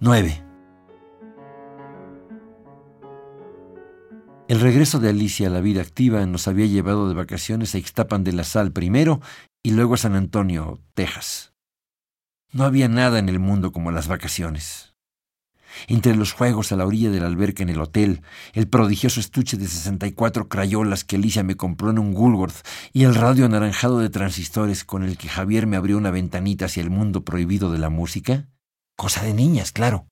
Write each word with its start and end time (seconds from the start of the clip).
9. 0.00 0.44
El 4.46 4.60
regreso 4.60 5.00
de 5.00 5.08
Alicia 5.08 5.48
a 5.48 5.50
la 5.50 5.60
vida 5.60 5.82
activa 5.82 6.24
nos 6.24 6.46
había 6.46 6.66
llevado 6.66 7.08
de 7.08 7.14
vacaciones 7.14 7.74
a 7.74 7.78
Ixtapan 7.78 8.22
de 8.22 8.32
la 8.32 8.44
Sal 8.44 8.70
primero 8.70 9.20
y 9.62 9.72
luego 9.72 9.94
a 9.94 9.98
San 9.98 10.14
Antonio, 10.14 10.80
Texas. 10.94 11.52
No 12.52 12.64
había 12.64 12.88
nada 12.88 13.18
en 13.18 13.28
el 13.28 13.40
mundo 13.40 13.72
como 13.72 13.90
las 13.90 14.06
vacaciones. 14.06 14.87
Entre 15.86 16.14
los 16.16 16.32
juegos 16.32 16.72
a 16.72 16.76
la 16.76 16.86
orilla 16.86 17.10
de 17.10 17.20
la 17.20 17.26
alberca 17.26 17.62
en 17.62 17.68
el 17.68 17.80
hotel, 17.80 18.22
el 18.52 18.68
prodigioso 18.68 19.20
estuche 19.20 19.56
de 19.56 19.66
64 19.66 20.48
crayolas 20.48 21.04
que 21.04 21.16
Alicia 21.16 21.42
me 21.42 21.56
compró 21.56 21.90
en 21.90 21.98
un 21.98 22.14
Woolworth 22.14 22.66
y 22.92 23.04
el 23.04 23.14
radio 23.14 23.46
anaranjado 23.46 23.98
de 23.98 24.10
transistores 24.10 24.84
con 24.84 25.02
el 25.04 25.16
que 25.16 25.28
Javier 25.28 25.66
me 25.66 25.76
abrió 25.76 25.98
una 25.98 26.10
ventanita 26.10 26.66
hacia 26.66 26.82
el 26.82 26.90
mundo 26.90 27.24
prohibido 27.24 27.70
de 27.70 27.78
la 27.78 27.90
música, 27.90 28.48
cosa 28.96 29.22
de 29.22 29.34
niñas, 29.34 29.72
claro. 29.72 30.08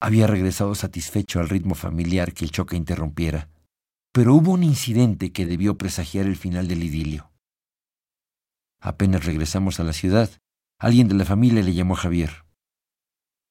Había 0.00 0.26
regresado 0.26 0.74
satisfecho 0.74 1.40
al 1.40 1.48
ritmo 1.48 1.74
familiar 1.74 2.32
que 2.32 2.44
el 2.44 2.50
choque 2.50 2.76
interrumpiera, 2.76 3.48
pero 4.12 4.34
hubo 4.34 4.52
un 4.52 4.62
incidente 4.62 5.32
que 5.32 5.46
debió 5.46 5.78
presagiar 5.78 6.26
el 6.26 6.36
final 6.36 6.68
del 6.68 6.82
idilio. 6.82 7.30
Apenas 8.80 9.24
regresamos 9.24 9.78
a 9.78 9.84
la 9.84 9.92
ciudad, 9.92 10.28
alguien 10.78 11.06
de 11.06 11.14
la 11.14 11.24
familia 11.24 11.62
le 11.62 11.72
llamó 11.72 11.94
Javier. 11.94 12.44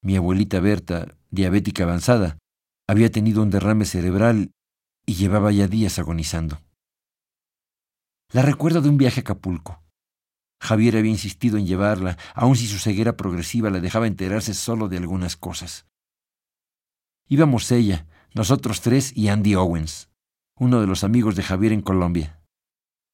Mi 0.03 0.15
abuelita 0.15 0.59
Berta, 0.59 1.15
diabética 1.29 1.83
avanzada, 1.83 2.39
había 2.87 3.11
tenido 3.11 3.43
un 3.43 3.51
derrame 3.51 3.85
cerebral 3.85 4.51
y 5.05 5.13
llevaba 5.13 5.51
ya 5.51 5.67
días 5.67 5.99
agonizando. 5.99 6.59
La 8.33 8.41
recuerdo 8.41 8.81
de 8.81 8.89
un 8.89 8.97
viaje 8.97 9.19
a 9.19 9.21
Acapulco. 9.21 9.83
Javier 10.59 10.97
había 10.97 11.11
insistido 11.11 11.57
en 11.57 11.67
llevarla, 11.67 12.17
aun 12.33 12.55
si 12.55 12.65
su 12.65 12.79
ceguera 12.79 13.15
progresiva 13.15 13.69
la 13.69 13.79
dejaba 13.79 14.07
enterarse 14.07 14.53
solo 14.53 14.89
de 14.89 14.97
algunas 14.97 15.35
cosas. 15.35 15.85
Íbamos 17.27 17.71
ella, 17.71 18.07
nosotros 18.33 18.81
tres 18.81 19.15
y 19.15 19.27
Andy 19.27 19.55
Owens, 19.55 20.09
uno 20.57 20.81
de 20.81 20.87
los 20.87 21.03
amigos 21.03 21.35
de 21.35 21.43
Javier 21.43 21.73
en 21.73 21.81
Colombia. 21.81 22.39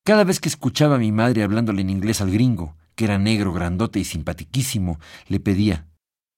Cada 0.06 0.24
vez 0.24 0.40
que 0.40 0.50
escuchaba 0.50 0.96
a 0.96 1.00
mi 1.00 1.12
madre 1.12 1.44
hablándole 1.44 1.82
en 1.82 1.90
inglés 1.90 2.22
al 2.22 2.32
gringo, 2.32 2.78
que 2.96 3.06
era 3.06 3.18
negro, 3.18 3.52
grandote 3.52 4.00
y 4.00 4.06
simpatiquísimo, 4.06 5.00
le 5.28 5.40
pedía, 5.40 5.88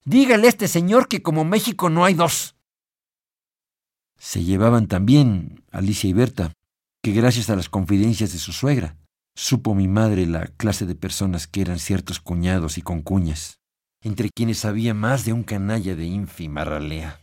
Dígale 0.05 0.47
a 0.47 0.50
este 0.50 0.67
señor 0.67 1.08
que 1.08 1.22
como 1.22 1.45
México 1.45 1.89
no 1.89 2.05
hay 2.05 2.14
dos. 2.14 2.55
Se 4.17 4.44
llevaban 4.44 4.88
también 4.88 5.64
Alicia 5.72 6.09
y 6.09 6.14
Berta, 6.14 6.53
que 7.02 7.14
gracias 7.14 7.50
a 7.50 7.55
las 7.55 7.69
confidencias 7.69 8.33
de 8.33 8.39
su 8.39 8.52
suegra, 8.52 8.97
supo 9.36 9.75
mi 9.75 9.88
madre 9.88 10.25
la 10.25 10.47
clase 10.47 10.86
de 10.86 10.95
personas 10.95 11.47
que 11.47 11.61
eran 11.61 11.80
ciertos 11.80 12.20
cuñados 12.20 12.77
y 12.77 12.81
concuñas, 12.81 13.59
entre 14.03 14.30
quienes 14.30 14.66
había 14.66 14.94
más 14.94 15.25
de 15.25 15.33
un 15.33 15.44
canalla 15.44 15.95
de 15.95 16.05
ínfima 16.05 16.66
ralea. 16.66 17.22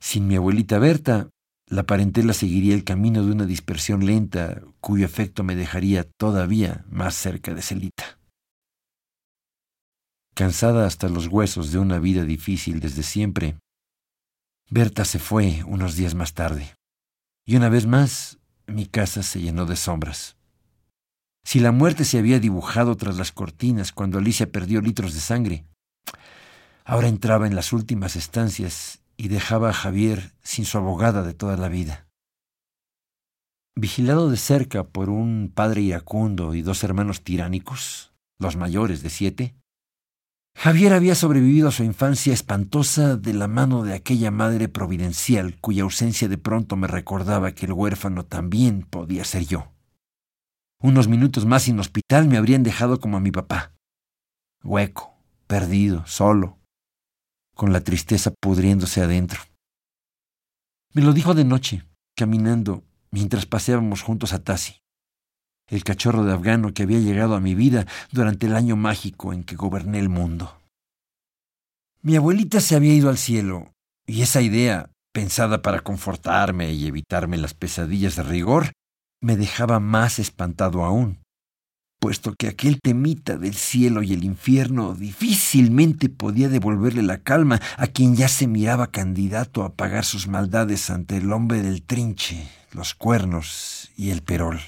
Sin 0.00 0.28
mi 0.28 0.36
abuelita 0.36 0.78
Berta, 0.78 1.30
la 1.68 1.84
parentela 1.84 2.32
seguiría 2.32 2.74
el 2.74 2.84
camino 2.84 3.24
de 3.24 3.32
una 3.32 3.44
dispersión 3.44 4.06
lenta 4.06 4.62
cuyo 4.80 5.04
efecto 5.04 5.42
me 5.42 5.56
dejaría 5.56 6.04
todavía 6.04 6.84
más 6.88 7.14
cerca 7.14 7.54
de 7.54 7.62
Celita. 7.62 8.18
Cansada 10.36 10.86
hasta 10.86 11.08
los 11.08 11.28
huesos 11.28 11.72
de 11.72 11.78
una 11.78 11.98
vida 11.98 12.22
difícil 12.24 12.78
desde 12.78 13.02
siempre, 13.02 13.56
Berta 14.68 15.06
se 15.06 15.18
fue 15.18 15.64
unos 15.64 15.96
días 15.96 16.14
más 16.14 16.34
tarde, 16.34 16.74
y 17.46 17.56
una 17.56 17.70
vez 17.70 17.86
más 17.86 18.38
mi 18.66 18.84
casa 18.84 19.22
se 19.22 19.40
llenó 19.40 19.64
de 19.64 19.76
sombras. 19.76 20.36
Si 21.42 21.58
la 21.58 21.72
muerte 21.72 22.04
se 22.04 22.18
había 22.18 22.38
dibujado 22.38 22.98
tras 22.98 23.16
las 23.16 23.32
cortinas 23.32 23.92
cuando 23.92 24.18
Alicia 24.18 24.52
perdió 24.52 24.82
litros 24.82 25.14
de 25.14 25.20
sangre, 25.20 25.64
ahora 26.84 27.08
entraba 27.08 27.46
en 27.46 27.56
las 27.56 27.72
últimas 27.72 28.14
estancias 28.14 29.00
y 29.16 29.28
dejaba 29.28 29.70
a 29.70 29.72
Javier 29.72 30.34
sin 30.42 30.66
su 30.66 30.76
abogada 30.76 31.22
de 31.22 31.32
toda 31.32 31.56
la 31.56 31.70
vida. 31.70 32.08
Vigilado 33.74 34.28
de 34.28 34.36
cerca 34.36 34.84
por 34.84 35.08
un 35.08 35.50
padre 35.54 35.80
iracundo 35.80 36.52
y 36.52 36.60
dos 36.60 36.84
hermanos 36.84 37.24
tiránicos, 37.24 38.12
los 38.38 38.56
mayores 38.56 39.02
de 39.02 39.08
siete, 39.08 39.54
Javier 40.58 40.94
había 40.94 41.14
sobrevivido 41.14 41.68
a 41.68 41.70
su 41.70 41.84
infancia 41.84 42.32
espantosa 42.32 43.16
de 43.16 43.34
la 43.34 43.46
mano 43.46 43.82
de 43.82 43.92
aquella 43.92 44.30
madre 44.30 44.68
providencial 44.68 45.60
cuya 45.60 45.82
ausencia 45.82 46.28
de 46.28 46.38
pronto 46.38 46.76
me 46.76 46.86
recordaba 46.86 47.52
que 47.52 47.66
el 47.66 47.74
huérfano 47.74 48.24
también 48.24 48.82
podía 48.82 49.24
ser 49.26 49.44
yo. 49.44 49.74
Unos 50.80 51.08
minutos 51.08 51.44
más 51.44 51.64
sin 51.64 51.78
hospital 51.78 52.26
me 52.26 52.38
habrían 52.38 52.62
dejado 52.62 53.00
como 53.00 53.18
a 53.18 53.20
mi 53.20 53.30
papá. 53.30 53.74
Hueco, 54.64 55.14
perdido, 55.46 56.06
solo, 56.06 56.58
con 57.54 57.74
la 57.74 57.82
tristeza 57.82 58.32
pudriéndose 58.40 59.02
adentro. 59.02 59.40
Me 60.94 61.02
lo 61.02 61.12
dijo 61.12 61.34
de 61.34 61.44
noche, 61.44 61.86
caminando, 62.16 62.82
mientras 63.10 63.44
paseábamos 63.44 64.00
juntos 64.00 64.32
a 64.32 64.42
Tassi, 64.42 64.78
el 65.68 65.84
cachorro 65.84 66.24
de 66.24 66.32
afgano 66.32 66.72
que 66.72 66.84
había 66.84 66.98
llegado 66.98 67.34
a 67.34 67.40
mi 67.40 67.54
vida 67.54 67.86
durante 68.12 68.46
el 68.46 68.56
año 68.56 68.76
mágico 68.76 69.32
en 69.32 69.44
que 69.44 69.56
goberné 69.56 69.98
el 69.98 70.08
mundo. 70.08 70.60
Mi 72.02 72.16
abuelita 72.16 72.60
se 72.60 72.76
había 72.76 72.94
ido 72.94 73.08
al 73.08 73.18
cielo, 73.18 73.72
y 74.06 74.22
esa 74.22 74.40
idea, 74.40 74.90
pensada 75.12 75.62
para 75.62 75.80
confortarme 75.80 76.72
y 76.72 76.86
evitarme 76.86 77.36
las 77.36 77.54
pesadillas 77.54 78.16
de 78.16 78.22
rigor, 78.22 78.72
me 79.20 79.36
dejaba 79.36 79.80
más 79.80 80.18
espantado 80.18 80.84
aún 80.84 81.18
puesto 82.06 82.34
que 82.38 82.46
aquel 82.46 82.80
temita 82.80 83.36
del 83.36 83.54
cielo 83.54 84.02
y 84.02 84.12
el 84.12 84.22
infierno 84.22 84.94
difícilmente 84.94 86.08
podía 86.08 86.48
devolverle 86.48 87.02
la 87.02 87.18
calma 87.18 87.60
a 87.76 87.88
quien 87.88 88.14
ya 88.14 88.28
se 88.28 88.46
miraba 88.46 88.92
candidato 88.92 89.64
a 89.64 89.74
pagar 89.74 90.04
sus 90.04 90.28
maldades 90.28 90.90
ante 90.90 91.16
el 91.16 91.32
hombre 91.32 91.62
del 91.62 91.82
trinche, 91.82 92.48
los 92.72 92.94
cuernos 92.94 93.90
y 93.96 94.10
el 94.10 94.22
perol. 94.22 94.60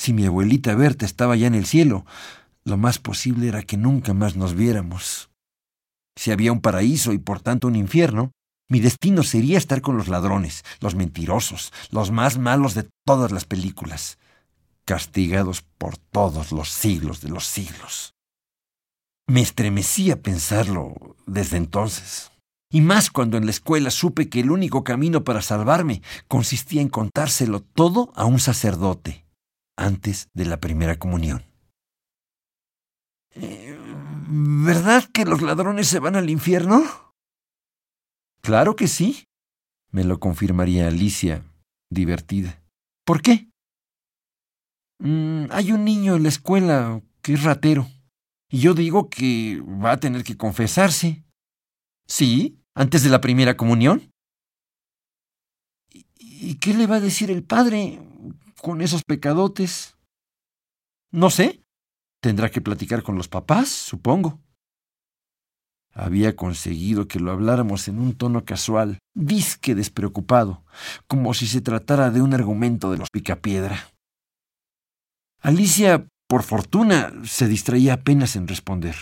Si 0.00 0.14
mi 0.14 0.24
abuelita 0.24 0.74
Berta 0.74 1.04
estaba 1.04 1.36
ya 1.36 1.46
en 1.46 1.54
el 1.54 1.66
cielo, 1.66 2.06
lo 2.64 2.78
más 2.78 2.98
posible 2.98 3.48
era 3.48 3.62
que 3.62 3.76
nunca 3.76 4.14
más 4.14 4.34
nos 4.34 4.54
viéramos. 4.54 5.28
Si 6.16 6.32
había 6.32 6.52
un 6.52 6.62
paraíso 6.62 7.12
y 7.12 7.18
por 7.18 7.42
tanto 7.42 7.68
un 7.68 7.76
infierno, 7.76 8.32
mi 8.70 8.80
destino 8.80 9.22
sería 9.22 9.58
estar 9.58 9.82
con 9.82 9.98
los 9.98 10.08
ladrones, 10.08 10.64
los 10.80 10.94
mentirosos, 10.94 11.70
los 11.90 12.12
más 12.12 12.38
malos 12.38 12.72
de 12.72 12.88
todas 13.04 13.30
las 13.30 13.44
películas 13.44 14.16
castigados 14.86 15.66
por 15.76 15.98
todos 15.98 16.50
los 16.50 16.70
siglos 16.70 17.20
de 17.20 17.28
los 17.28 17.44
siglos. 17.44 18.14
Me 19.28 19.42
estremecía 19.42 20.22
pensarlo 20.22 21.18
desde 21.26 21.58
entonces, 21.58 22.30
y 22.72 22.80
más 22.80 23.10
cuando 23.10 23.36
en 23.36 23.44
la 23.44 23.50
escuela 23.50 23.90
supe 23.90 24.30
que 24.30 24.40
el 24.40 24.50
único 24.50 24.82
camino 24.82 25.24
para 25.24 25.42
salvarme 25.42 26.00
consistía 26.26 26.80
en 26.80 26.88
contárselo 26.88 27.60
todo 27.60 28.14
a 28.16 28.24
un 28.24 28.40
sacerdote 28.40 29.26
antes 29.76 30.28
de 30.34 30.44
la 30.46 30.60
primera 30.60 30.98
comunión. 30.98 31.44
Eh, 33.34 33.78
¿Verdad 34.28 35.04
que 35.12 35.24
los 35.24 35.42
ladrones 35.42 35.88
se 35.88 35.98
van 35.98 36.16
al 36.16 36.30
infierno? 36.30 36.82
Claro 38.42 38.76
que 38.76 38.88
sí, 38.88 39.24
me 39.90 40.04
lo 40.04 40.20
confirmaría 40.20 40.88
Alicia, 40.88 41.44
divertida. 41.90 42.62
¿Por 43.04 43.22
qué? 43.22 43.48
Mm, 44.98 45.46
hay 45.50 45.72
un 45.72 45.84
niño 45.84 46.16
en 46.16 46.22
la 46.22 46.28
escuela 46.28 47.02
que 47.22 47.34
es 47.34 47.42
ratero. 47.42 47.88
Y 48.50 48.60
yo 48.60 48.74
digo 48.74 49.08
que 49.08 49.60
va 49.60 49.92
a 49.92 50.00
tener 50.00 50.24
que 50.24 50.36
confesarse. 50.36 51.24
¿Sí? 52.06 52.58
¿Antes 52.74 53.02
de 53.02 53.10
la 53.10 53.20
primera 53.20 53.56
comunión? 53.56 54.12
¿Y 56.18 56.54
qué 56.56 56.74
le 56.74 56.86
va 56.86 56.96
a 56.96 57.00
decir 57.00 57.30
el 57.30 57.44
padre 57.44 58.00
con 58.60 58.82
esos 58.82 59.02
pecadotes? 59.04 59.96
No 61.10 61.30
sé. 61.30 61.62
Tendrá 62.20 62.50
que 62.50 62.60
platicar 62.60 63.02
con 63.02 63.16
los 63.16 63.28
papás, 63.28 63.68
supongo. 63.68 64.40
Había 65.92 66.36
conseguido 66.36 67.08
que 67.08 67.18
lo 67.18 67.32
habláramos 67.32 67.88
en 67.88 67.98
un 67.98 68.14
tono 68.14 68.44
casual, 68.44 68.98
disque 69.14 69.74
despreocupado, 69.74 70.64
como 71.08 71.34
si 71.34 71.46
se 71.46 71.60
tratara 71.60 72.10
de 72.10 72.22
un 72.22 72.32
argumento 72.34 72.92
de 72.92 72.98
los 72.98 73.10
picapiedra. 73.10 73.90
Alicia, 75.40 76.06
por 76.28 76.42
fortuna, 76.42 77.12
se 77.24 77.48
distraía 77.48 77.94
apenas 77.94 78.36
en 78.36 78.46
responder. 78.46 78.94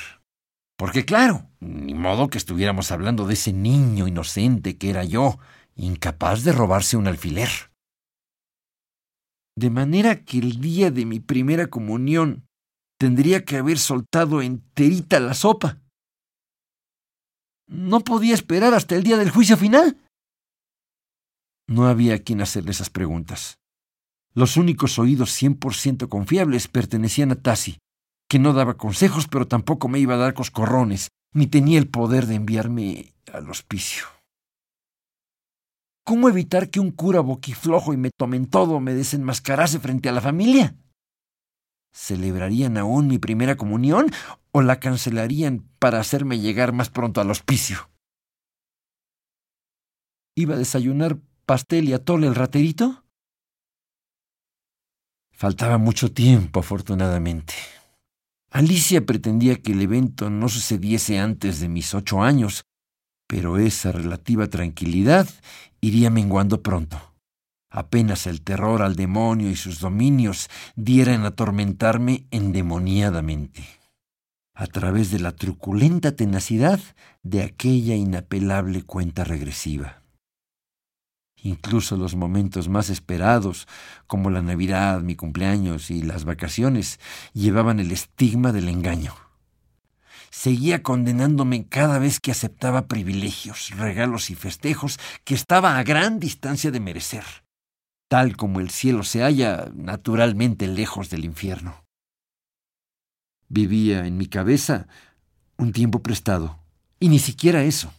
Porque 0.79 1.05
claro, 1.05 1.51
ni 1.61 1.93
modo 1.93 2.31
que 2.31 2.39
estuviéramos 2.39 2.93
hablando 2.93 3.27
de 3.27 3.35
ese 3.35 3.53
niño 3.53 4.07
inocente 4.07 4.79
que 4.79 4.91
era 4.91 5.05
yo, 5.05 5.39
incapaz 5.75 6.45
de 6.45 6.53
robarse 6.53 6.97
un 6.97 7.09
alfiler. 7.09 7.49
De 9.59 9.71
manera 9.71 10.25
que 10.25 10.39
el 10.39 10.61
día 10.61 10.93
de 10.93 11.05
mi 11.05 11.19
primera 11.19 11.67
comunión 11.67 12.47
tendría 12.97 13.45
que 13.45 13.57
haber 13.57 13.77
soltado 13.81 14.41
enterita 14.41 15.19
la 15.19 15.35
sopa. 15.35 15.81
¿No 17.67 17.99
podía 17.99 18.35
esperar 18.35 18.73
hasta 18.73 18.95
el 18.95 19.03
día 19.03 19.17
del 19.17 19.33
juicio 19.33 19.57
final? 19.57 19.99
No 21.67 21.89
había 21.89 22.23
quien 22.23 22.41
hacerle 22.41 22.71
esas 22.71 22.89
preguntas. 22.89 23.57
Los 24.33 24.57
únicos 24.57 24.97
oídos 25.01 25.31
100% 25.43 26.09
confiables 26.09 26.69
pertenecían 26.69 27.33
a 27.33 27.35
Tassi, 27.35 27.79
que 28.29 28.39
no 28.39 28.53
daba 28.53 28.77
consejos, 28.77 29.27
pero 29.27 29.49
tampoco 29.49 29.89
me 29.89 29.99
iba 29.99 30.15
a 30.15 30.19
dar 30.19 30.35
coscorrones, 30.35 31.09
ni 31.35 31.49
tenía 31.49 31.81
el 31.81 31.89
poder 31.89 32.27
de 32.27 32.37
enviarme 32.37 33.13
al 33.33 33.51
hospicio. 33.51 34.18
¿Cómo 36.09 36.31
evitar 36.31 36.71
que 36.71 36.81
un 36.81 36.91
cura 36.91 37.21
boquiflojo 37.21 37.93
y 37.93 37.99
me 37.99 38.11
tomen 38.11 38.47
todo 38.47 38.81
me 38.81 38.95
desenmascarase 38.95 39.79
frente 39.79 40.09
a 40.09 40.13
la 40.13 40.23
familia? 40.23 40.75
¿Celebrarían 41.93 42.79
aún 42.79 43.09
mi 43.09 43.19
primera 43.19 43.59
comunión 43.59 44.11
o 44.51 44.63
la 44.63 44.81
cancelarían 44.81 45.69
para 45.79 46.01
hacerme 46.01 46.39
llegar 46.39 46.73
más 46.73 46.89
pronto 46.89 47.21
al 47.21 47.31
hospicio? 47.31 47.91
¿Iba 50.35 50.55
a 50.55 50.59
desayunar 50.59 51.19
pastel 51.45 51.91
y 51.91 51.93
atole 51.93 52.27
el 52.27 52.35
raterito? 52.35 53.05
Faltaba 55.31 55.77
mucho 55.77 56.11
tiempo, 56.11 56.61
afortunadamente. 56.61 57.53
Alicia 58.51 59.05
pretendía 59.05 59.57
que 59.57 59.73
el 59.73 59.83
evento 59.83 60.31
no 60.31 60.49
sucediese 60.49 61.19
antes 61.19 61.61
de 61.61 61.69
mis 61.69 61.93
ocho 61.93 62.23
años, 62.23 62.65
pero 63.29 63.59
esa 63.59 63.93
relativa 63.93 64.49
tranquilidad 64.49 65.29
iría 65.81 66.11
menguando 66.11 66.63
pronto. 66.63 66.99
Apenas 67.71 68.27
el 68.27 68.41
terror 68.41 68.83
al 68.83 68.97
demonio 68.97 69.51
y 69.51 69.57
sus 69.57 69.79
dominios 69.79 70.49
dieran 70.75 71.25
a 71.25 71.29
atormentarme 71.29 72.27
endemoniadamente, 72.31 73.63
a 74.55 74.67
través 74.67 75.11
de 75.11 75.21
la 75.21 75.33
truculenta 75.33 76.17
tenacidad 76.17 76.81
de 77.23 77.43
aquella 77.43 77.95
inapelable 77.95 78.83
cuenta 78.83 79.23
regresiva. 79.25 80.03
Incluso 81.43 81.97
los 81.99 82.17
momentos 82.17 82.69
más 82.69 82.89
esperados, 82.89 83.69
como 84.07 84.31
la 84.31 84.43
Navidad, 84.43 85.03
mi 85.03 85.15
cumpleaños 85.15 85.91
y 85.91 86.03
las 86.03 86.25
vacaciones, 86.25 86.99
llevaban 87.35 87.79
el 87.79 87.93
estigma 87.93 88.53
del 88.53 88.69
engaño. 88.69 89.28
Seguía 90.31 90.83
condenándome 90.83 91.67
cada 91.67 91.99
vez 91.99 92.21
que 92.21 92.31
aceptaba 92.31 92.87
privilegios, 92.87 93.71
regalos 93.77 94.31
y 94.31 94.35
festejos 94.35 94.99
que 95.25 95.35
estaba 95.35 95.79
a 95.79 95.83
gran 95.83 96.21
distancia 96.21 96.71
de 96.71 96.81
merecer, 96.81 97.25
tal 98.09 98.37
como 98.37 98.61
el 98.61 98.71
cielo 98.71 99.03
se 99.03 99.23
halla 99.23 99.71
naturalmente 99.75 100.67
lejos 100.67 101.11
del 101.11 101.25
infierno. 101.25 101.85
Vivía 103.49 104.07
en 104.07 104.19
mi 104.19 104.27
cabeza 104.27 104.87
un 105.57 105.73
tiempo 105.73 106.03
prestado, 106.03 106.59
y 107.01 107.09
ni 107.09 107.19
siquiera 107.19 107.65
eso. 107.65 107.93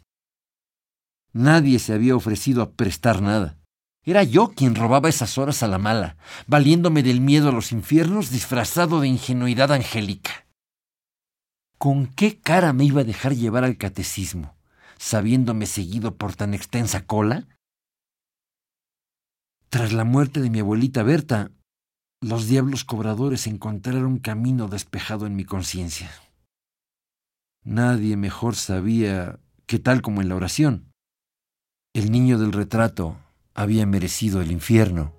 Nadie 1.33 1.79
se 1.79 1.93
había 1.93 2.15
ofrecido 2.15 2.61
a 2.61 2.71
prestar 2.71 3.21
nada. 3.21 3.57
Era 4.03 4.23
yo 4.23 4.49
quien 4.49 4.75
robaba 4.75 5.09
esas 5.09 5.37
horas 5.37 5.61
a 5.61 5.67
la 5.67 5.77
mala, 5.77 6.17
valiéndome 6.47 7.03
del 7.03 7.21
miedo 7.21 7.49
a 7.49 7.51
los 7.51 7.71
infiernos 7.71 8.31
disfrazado 8.31 9.01
de 9.01 9.07
ingenuidad 9.07 9.71
angélica. 9.71 10.48
¿Con 11.79 12.07
qué 12.07 12.37
cara 12.41 12.73
me 12.73 12.83
iba 12.83 13.01
a 13.01 13.05
dejar 13.05 13.35
llevar 13.35 13.63
al 13.63 13.77
catecismo, 13.77 14.57
sabiéndome 14.97 15.65
seguido 15.65 16.17
por 16.17 16.35
tan 16.35 16.53
extensa 16.53 17.05
cola? 17.05 17.47
Tras 19.69 19.93
la 19.93 20.03
muerte 20.03 20.41
de 20.41 20.49
mi 20.49 20.59
abuelita 20.59 21.03
Berta, 21.03 21.51
los 22.19 22.47
diablos 22.47 22.83
cobradores 22.83 23.47
encontraron 23.47 24.19
camino 24.19 24.67
despejado 24.67 25.25
en 25.25 25.37
mi 25.37 25.45
conciencia. 25.45 26.11
Nadie 27.63 28.17
mejor 28.17 28.55
sabía 28.55 29.39
que 29.65 29.79
tal 29.79 30.01
como 30.01 30.21
en 30.21 30.27
la 30.27 30.35
oración, 30.35 30.91
el 31.93 32.11
niño 32.11 32.37
del 32.37 32.51
retrato 32.51 33.17
había 33.53 33.85
merecido 33.85 34.41
el 34.41 34.51
infierno 34.51 35.15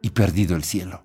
y 0.00 0.10
perdido 0.10 0.54
el 0.54 0.62
cielo. 0.62 1.04